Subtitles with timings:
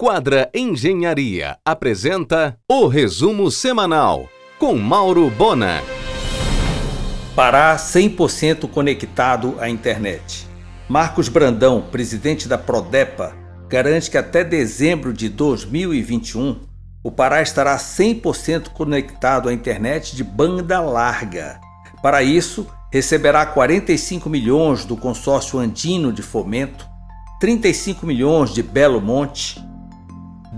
[0.00, 5.82] Quadra Engenharia apresenta o resumo semanal com Mauro Bona.
[7.34, 10.46] Pará 100% conectado à internet.
[10.88, 13.34] Marcos Brandão, presidente da Prodepa,
[13.68, 16.60] garante que até dezembro de 2021
[17.02, 21.58] o Pará estará 100% conectado à internet de banda larga.
[22.00, 26.86] Para isso, receberá 45 milhões do consórcio andino de fomento,
[27.40, 29.66] 35 milhões de Belo Monte,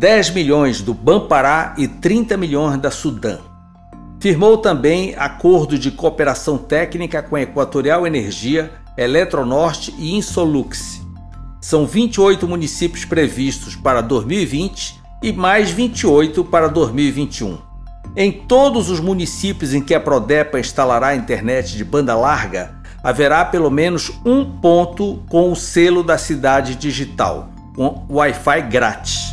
[0.00, 3.36] 10 milhões do Bampará e 30 milhões da Sudã.
[4.18, 11.02] Firmou também acordo de cooperação técnica com a Equatorial Energia, Eletronorte e Insolux.
[11.60, 17.58] São 28 municípios previstos para 2020 e mais 28 para 2021.
[18.16, 23.44] Em todos os municípios em que a Prodepa instalará a internet de banda larga, haverá
[23.44, 29.30] pelo menos um ponto com o selo da cidade digital, com Wi-Fi grátis.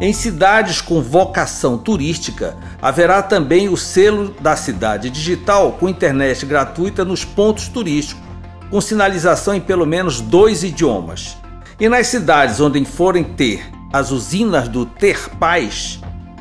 [0.00, 7.04] Em cidades com vocação turística, haverá também o selo da cidade digital com internet gratuita
[7.04, 8.22] nos pontos turísticos,
[8.70, 11.36] com sinalização em pelo menos dois idiomas.
[11.78, 16.00] E nas cidades onde forem ter as usinas do Ter Paz,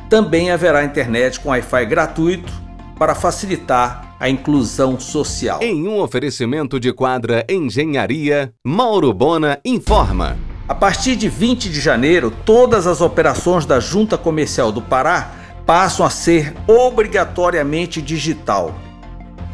[0.10, 2.52] também haverá internet com Wi-Fi gratuito
[2.98, 5.62] para facilitar a inclusão social.
[5.62, 10.38] Em um oferecimento de quadra Engenharia, Mauro Bona informa.
[10.68, 15.32] A partir de 20 de janeiro, todas as operações da Junta Comercial do Pará
[15.66, 18.74] passam a ser obrigatoriamente digital.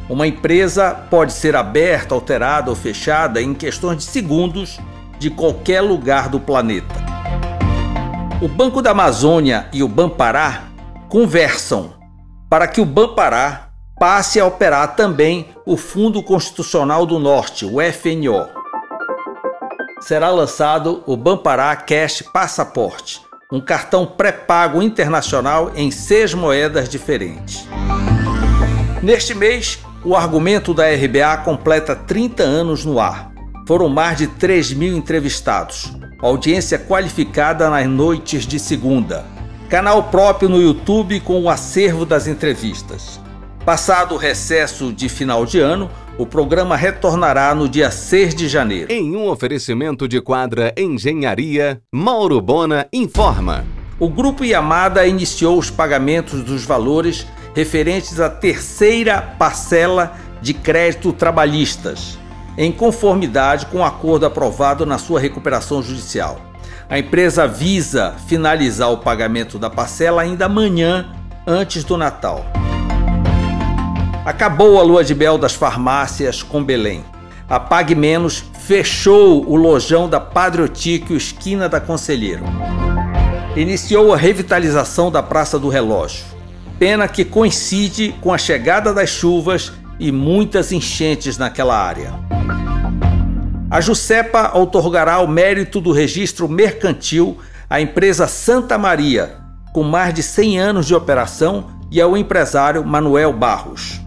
[0.08, 4.80] Uma empresa pode ser aberta, alterada ou fechada em questões de segundos
[5.18, 6.96] de qualquer lugar do planeta.
[8.40, 10.66] O Banco da Amazônia e o Bampará
[11.10, 11.92] conversam
[12.48, 18.59] para que o Bampará passe a operar também o Fundo Constitucional do Norte, o FNO
[20.00, 27.68] será lançado o Bampará Cash Passaporte, um cartão pré-pago internacional em seis moedas diferentes.
[29.02, 33.32] Neste mês, o argumento da RBA completa 30 anos no ar.
[33.68, 39.26] Foram mais de 3 mil entrevistados, audiência qualificada nas noites de segunda,
[39.70, 43.20] canal próprio no YouTube com o acervo das entrevistas.
[43.66, 48.92] Passado o recesso de final de ano, o programa retornará no dia 6 de janeiro.
[48.92, 53.66] Em um oferecimento de quadra Engenharia, Mauro Bona informa.
[53.98, 57.26] O Grupo Yamada iniciou os pagamentos dos valores
[57.56, 62.20] referentes à terceira parcela de crédito trabalhistas,
[62.58, 66.42] em conformidade com o acordo aprovado na sua recuperação judicial.
[66.90, 71.16] A empresa visa finalizar o pagamento da parcela ainda amanhã,
[71.48, 72.59] antes do Natal.
[74.26, 77.04] Acabou a lua de mel das farmácias com Belém.
[77.50, 82.44] A Pague Menos fechou o lojão da Padre Otíquio, esquina da Conselheiro.
[83.56, 86.24] Iniciou a revitalização da Praça do Relógio.
[86.78, 92.14] Pena que coincide com a chegada das chuvas e muitas enchentes naquela área.
[93.72, 97.38] A Jusepa outorgará o mérito do registro mercantil
[97.70, 99.38] à empresa Santa Maria,
[99.74, 103.99] com mais de 100 anos de operação, e ao empresário Manuel Barros.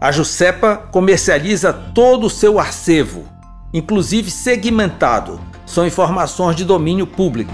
[0.00, 3.26] A Jusepa comercializa todo o seu arcevo,
[3.70, 7.52] inclusive segmentado, são informações de domínio público.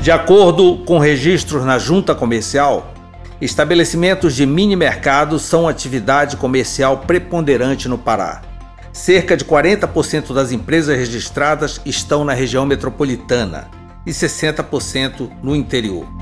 [0.00, 2.92] De acordo com registros na junta comercial,
[3.40, 8.42] estabelecimentos de mini mercados são atividade comercial preponderante no Pará.
[8.92, 13.70] Cerca de 40% das empresas registradas estão na região metropolitana
[14.04, 16.15] e 60% no interior.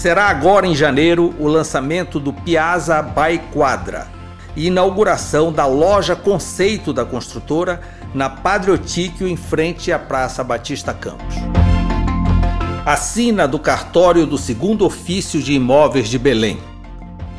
[0.00, 4.08] Será agora em janeiro o lançamento do Piazza by Quadra
[4.56, 7.82] e inauguração da loja conceito da construtora
[8.14, 11.34] na Padre Otíquio em frente à Praça Batista Campos.
[12.86, 16.58] Assina do cartório do segundo ofício de imóveis de Belém.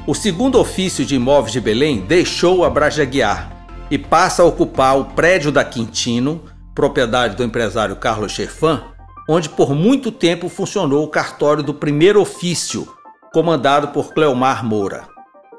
[0.06, 3.52] O segundo ofício de imóveis de Belém deixou a Braja Guiar
[3.90, 6.44] e passa a ocupar o prédio da Quintino,
[6.76, 8.84] propriedade do empresário Carlos Chefan,
[9.32, 12.86] onde por muito tempo funcionou o cartório do primeiro ofício,
[13.34, 15.08] comandado por Cleomar Moura.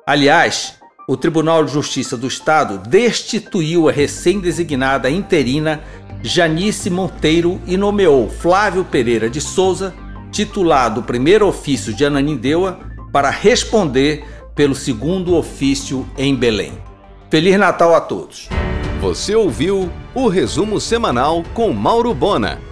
[0.06, 0.74] Aliás,
[1.08, 5.80] o Tribunal de Justiça do Estado destituiu a recém-designada interina
[6.22, 9.94] Janice Monteiro e nomeou Flávio Pereira de Souza,
[10.30, 12.78] titular do primeiro ofício de Ananindeua,
[13.10, 14.22] para responder
[14.54, 16.74] pelo segundo ofício em Belém.
[17.30, 18.50] Feliz Natal a todos!
[19.00, 22.71] Você ouviu o resumo semanal com Mauro Bona.